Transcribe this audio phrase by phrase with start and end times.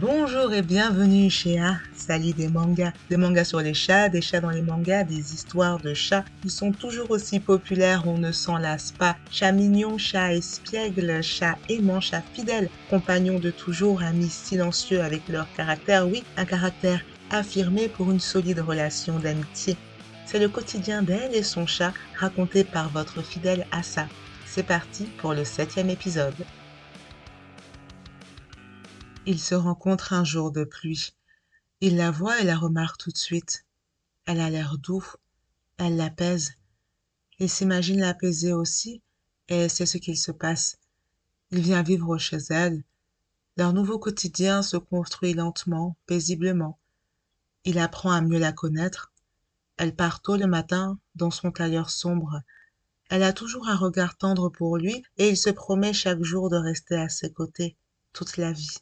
[0.00, 2.92] Bonjour et bienvenue chez A, Sali des mangas.
[3.10, 6.50] Des mangas sur les chats, des chats dans les mangas, des histoires de chats qui
[6.50, 9.16] sont toujours aussi populaires, on ne s'en lasse pas.
[9.30, 15.46] Chat mignon, chat espiègle, chat aimant, chat fidèle, compagnons de toujours, amis silencieux avec leur
[15.52, 19.76] caractère, oui, un caractère affirmé pour une solide relation d'amitié.
[20.26, 24.08] C'est le quotidien d'elle et son chat raconté par votre fidèle Assa.
[24.44, 26.34] C'est parti pour le septième épisode.
[29.26, 31.14] Ils se rencontrent un jour de pluie.
[31.80, 33.64] Il la voit et la remarque tout de suite.
[34.26, 35.06] Elle a l'air doux.
[35.78, 36.52] Elle l'apaise.
[37.38, 39.00] Il s'imagine l'apaiser aussi,
[39.48, 40.76] et c'est ce qu'il se passe.
[41.50, 42.84] Il vient vivre chez elle.
[43.56, 46.78] Leur nouveau quotidien se construit lentement, paisiblement.
[47.64, 49.10] Il apprend à mieux la connaître.
[49.78, 52.42] Elle part tôt le matin dans son tailleur sombre.
[53.08, 56.56] Elle a toujours un regard tendre pour lui et il se promet chaque jour de
[56.56, 57.78] rester à ses côtés
[58.12, 58.76] toute la vie.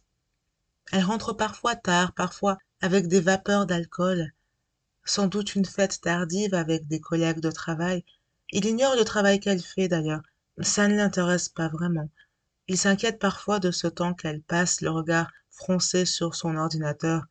[0.92, 4.30] Elle rentre parfois tard, parfois avec des vapeurs d'alcool,
[5.06, 8.04] sans doute une fête tardive avec des collègues de travail.
[8.50, 10.20] Il ignore le travail qu'elle fait d'ailleurs,
[10.60, 12.10] ça ne l'intéresse pas vraiment.
[12.68, 17.24] Il s'inquiète parfois de ce temps qu'elle passe, le regard froncé sur son ordinateur.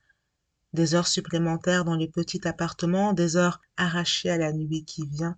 [0.74, 5.38] Des heures supplémentaires dans le petit appartement, des heures arrachées à la nuit qui vient.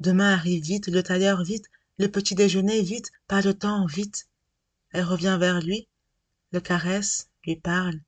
[0.00, 1.66] Demain arrive vite, le tailleur vite,
[1.98, 4.26] le petit déjeuner vite, pas de temps vite.
[4.90, 5.86] Elle revient vers lui,
[6.52, 8.00] le caresse, lui parle.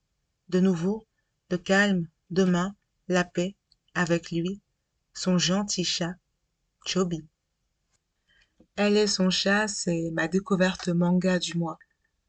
[0.49, 1.07] De nouveau,
[1.51, 2.75] le calme, demain,
[3.07, 3.55] la paix,
[3.95, 4.61] avec lui,
[5.15, 6.15] son gentil chat,
[6.85, 7.25] Chobi.
[8.77, 11.79] Elle et son chat, c'est ma découverte manga du mois.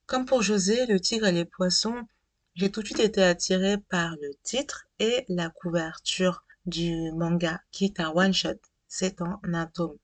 [0.06, 2.08] Comme pour José, le tigre et les poissons,
[2.56, 7.86] j'ai tout de suite été attirée par le titre et la couverture du manga, qui
[7.86, 8.60] est un one-shot.
[8.88, 9.98] C'est en un tome.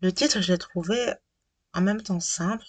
[0.00, 1.12] Le titre, je l'ai trouvé
[1.74, 2.66] en même temps simple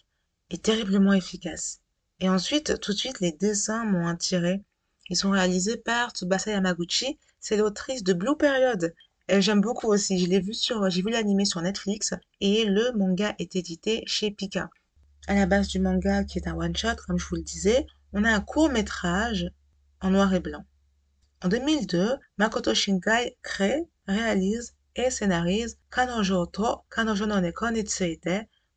[0.49, 1.81] et terriblement efficace.
[2.21, 4.61] Et ensuite, tout de suite, les dessins m'ont attiré.
[5.09, 7.17] Ils sont réalisés par Tsubasa Yamaguchi.
[7.39, 8.93] C'est l'autrice de Blue Period.
[9.29, 10.19] J'aime beaucoup aussi.
[10.19, 14.31] Je l'ai vu sur, j'ai vu l'animé sur Netflix et le manga est édité chez
[14.31, 14.69] Pika.
[15.27, 18.23] À la base du manga, qui est un one-shot, comme je vous le disais, on
[18.23, 19.49] a un court métrage
[20.01, 20.65] en noir et blanc.
[21.41, 27.67] En 2002, Makoto Shinkai crée, réalise et scénarise Kanojo to Kanojo no Neko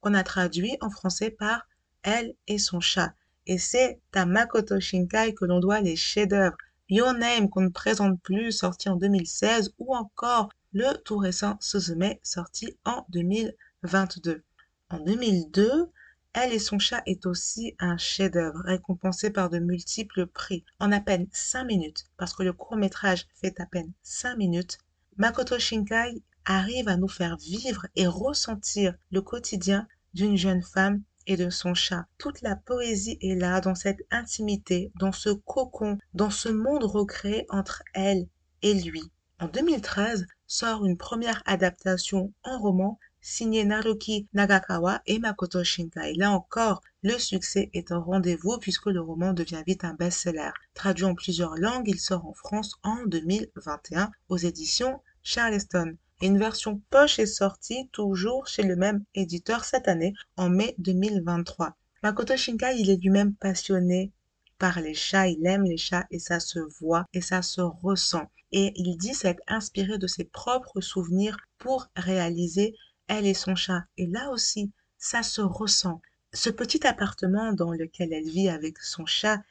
[0.00, 1.66] qu'on a traduit en français par
[2.02, 3.14] Elle et son chat.
[3.46, 6.56] Et c'est à Makoto Shinkai que l'on doit les chefs-d'œuvre
[6.88, 12.14] Your Name qu'on ne présente plus, sorti en 2016, ou encore le tout récent Suzume,
[12.22, 14.44] sorti en 2022.
[14.90, 15.90] En 2002,
[16.34, 20.64] Elle et son chat est aussi un chef-d'œuvre, récompensé par de multiples prix.
[20.78, 24.78] En à peine 5 minutes, parce que le court-métrage fait à peine 5 minutes,
[25.16, 31.36] Makoto Shinkai arrive à nous faire vivre et ressentir le quotidien d'une jeune femme et
[31.36, 32.06] de son chat.
[32.18, 37.46] Toute la poésie est là, dans cette intimité, dans ce cocon, dans ce monde recréé
[37.48, 38.26] entre elle
[38.62, 39.02] et lui.
[39.40, 46.14] En 2013 sort une première adaptation en roman signée Naruki Nagakawa et Makoto Shinkai.
[46.14, 50.50] Là encore, le succès est au rendez-vous puisque le roman devient vite un best-seller.
[50.74, 56.80] Traduit en plusieurs langues, il sort en France en 2021 aux éditions Charleston une version
[56.88, 61.76] poche est sortie toujours chez le même éditeur cette année, en mai 2023.
[62.04, 64.12] Makoto Shinkai, il est lui-même passionné
[64.56, 68.30] par les chats, il aime les chats et ça se voit et ça se ressent.
[68.52, 72.76] Et il dit s'être inspiré de ses propres souvenirs pour réaliser
[73.08, 73.82] Elle et son chat.
[73.96, 76.00] Et là aussi, ça se ressent.
[76.32, 79.42] Ce petit appartement dans lequel elle vit avec son chat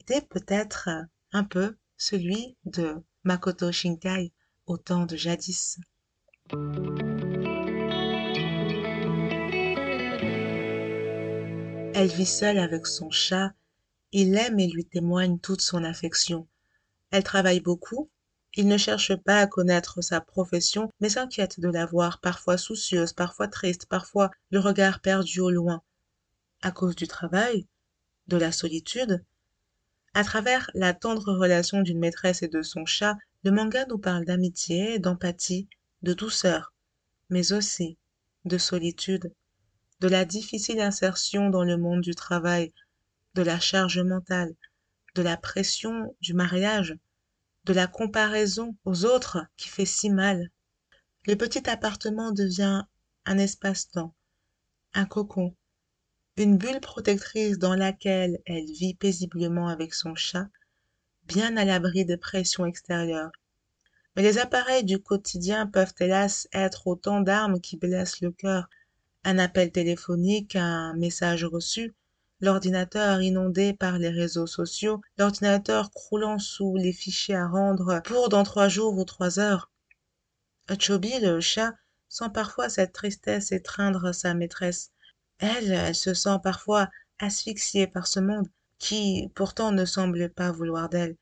[0.00, 0.88] était peut-être
[1.30, 4.32] un peu celui de Makoto Shinkai
[4.66, 5.78] au temps de jadis.
[11.94, 13.52] Elle vit seule avec son chat.
[14.12, 16.46] Il l'aime et lui témoigne toute son affection.
[17.10, 18.08] Elle travaille beaucoup.
[18.54, 23.12] Il ne cherche pas à connaître sa profession, mais s'inquiète de la voir parfois soucieuse,
[23.12, 25.82] parfois triste, parfois le regard perdu au loin.
[26.62, 27.66] À cause du travail,
[28.28, 29.24] de la solitude,
[30.14, 34.24] à travers la tendre relation d'une maîtresse et de son chat, le manga nous parle
[34.24, 35.68] d'amitié, d'empathie,
[36.02, 36.72] de douceur,
[37.30, 37.98] mais aussi
[38.44, 39.32] de solitude,
[40.00, 42.72] de la difficile insertion dans le monde du travail,
[43.34, 44.54] de la charge mentale,
[45.14, 46.96] de la pression du mariage,
[47.64, 50.50] de la comparaison aux autres qui fait si mal.
[51.26, 52.84] Le petit appartement devient
[53.26, 54.14] un espace-temps,
[54.94, 55.54] un cocon,
[56.36, 60.48] une bulle protectrice dans laquelle elle vit paisiblement avec son chat,
[61.24, 63.32] bien à l'abri des pressions extérieures,
[64.18, 68.68] mais les appareils du quotidien peuvent hélas être autant d'armes qui blessent le cœur.
[69.22, 71.94] Un appel téléphonique, un message reçu,
[72.40, 78.42] l'ordinateur inondé par les réseaux sociaux, l'ordinateur croulant sous les fichiers à rendre pour dans
[78.42, 79.70] trois jours ou trois heures.
[80.80, 81.74] Chobi, le chat,
[82.08, 84.90] sent parfois cette tristesse étreindre sa maîtresse.
[85.38, 86.88] Elle, elle se sent parfois
[87.20, 88.48] asphyxiée par ce monde
[88.80, 91.14] qui, pourtant, ne semble pas vouloir d'elle.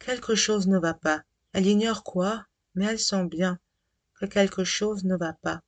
[0.00, 1.22] Quelque chose ne va pas.
[1.52, 3.58] Elle ignore quoi, mais elle sent bien
[4.14, 5.60] que quelque chose ne va pas.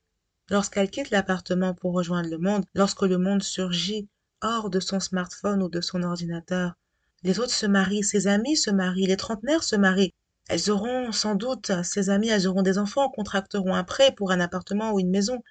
[0.49, 4.09] Lorsqu'elle quitte l'appartement pour rejoindre le monde, lorsque le monde surgit
[4.41, 6.75] hors de son smartphone ou de son ordinateur,
[7.23, 10.13] les autres se marient, ses amis se marient, les trentenaires se marient.
[10.49, 14.41] Elles auront sans doute, ses amis, elles auront des enfants, contracteront un prêt pour un
[14.41, 15.43] appartement ou une maison.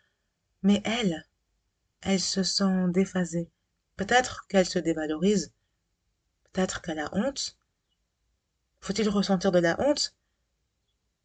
[0.61, 1.25] Mais elle,
[2.01, 3.49] elle se sent déphasée.
[3.97, 5.51] Peut-être qu'elle se dévalorise.
[6.51, 7.57] Peut-être qu'elle a honte.
[8.81, 10.13] Faut-il ressentir de la honte?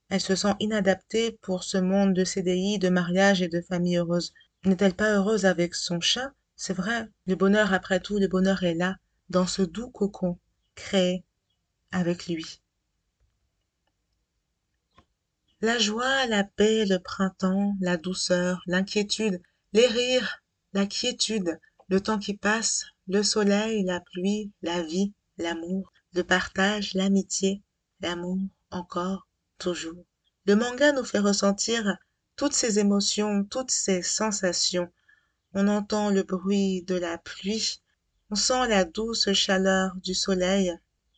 [0.09, 4.33] Elle se sent inadaptée pour ce monde de CDI, de mariage et de famille heureuse.
[4.65, 6.33] N'est-elle pas heureuse avec son chat?
[6.57, 8.97] C'est vrai, le bonheur après tout, le bonheur est là,
[9.29, 10.39] dans ce doux cocon,
[10.75, 11.25] créé
[11.93, 12.61] avec lui.
[15.61, 22.19] La joie, la paix, le printemps, la douceur, l'inquiétude, les rires, la quiétude, le temps
[22.19, 27.63] qui passe, le soleil, la pluie, la vie, l'amour, le partage, l'amitié,
[28.01, 28.39] l'amour,
[28.71, 29.28] encore,
[29.59, 30.05] toujours.
[30.47, 31.99] Le manga nous fait ressentir
[32.37, 34.91] toutes ces émotions, toutes ces sensations.
[35.53, 37.83] On entend le bruit de la pluie,
[38.31, 40.73] on sent la douce chaleur du soleil,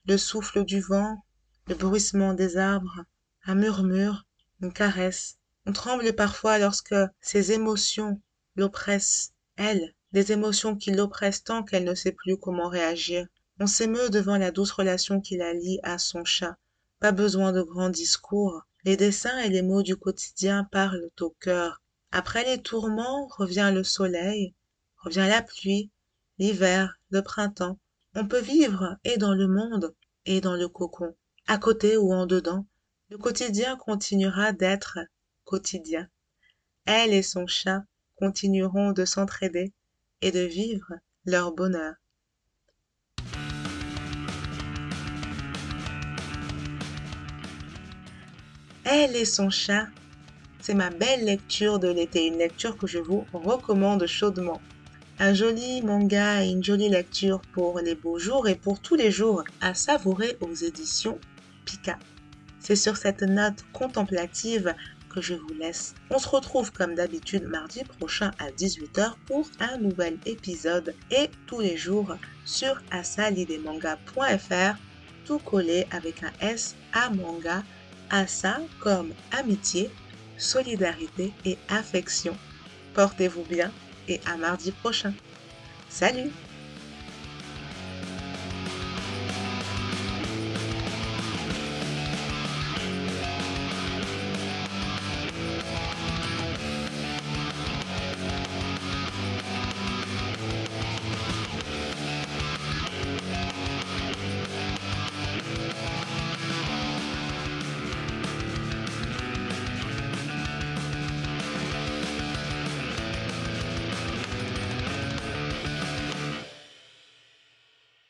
[0.07, 1.25] le souffle du vent,
[1.69, 3.05] le bruissement des arbres,
[3.45, 4.27] un murmure,
[4.61, 5.37] une caresse.
[5.67, 8.21] On tremble parfois lorsque ces émotions
[8.57, 13.27] l'oppressent, elle, des émotions qui l'oppressent tant qu'elle ne sait plus comment réagir.
[13.59, 16.57] On s'émeut devant la douce relation qui la lie à son chat.
[17.01, 18.63] Pas besoin de grands discours.
[18.85, 21.83] Les dessins et les mots du quotidien parlent au cœur.
[22.13, 24.55] Après les tourments revient le soleil,
[24.99, 25.91] revient la pluie,
[26.39, 27.79] l'hiver, le printemps.
[28.15, 29.95] On peut vivre et dans le monde
[30.27, 31.17] et dans le cocon,
[31.47, 32.67] à côté ou en dedans.
[33.09, 34.99] Le quotidien continuera d'être
[35.45, 36.07] quotidien.
[36.85, 37.83] Elle et son chat
[38.17, 39.73] continueront de s'entraider
[40.21, 40.93] et de vivre
[41.25, 41.95] leur bonheur.
[48.85, 49.89] Elle et son chat,
[50.61, 54.61] c'est ma belle lecture de l'été, une lecture que je vous recommande chaudement.
[55.19, 59.11] Un joli manga et une jolie lecture pour les beaux jours et pour tous les
[59.11, 61.19] jours à savourer aux éditions
[61.67, 61.99] Pika.
[62.59, 64.75] C'est sur cette note contemplative
[65.11, 65.95] que je vous laisse.
[66.09, 71.61] On se retrouve comme d'habitude mardi prochain à 18h pour un nouvel épisode et tous
[71.61, 72.17] les jours
[72.47, 74.79] sur asalidemanga.fr
[75.27, 77.11] tout collé avec un S à
[78.11, 79.91] manga, asa comme amitié,
[80.37, 82.37] solidarité et affection.
[82.95, 83.71] Portez-vous bien
[84.09, 85.13] et à mardi prochain.
[85.89, 86.31] Salut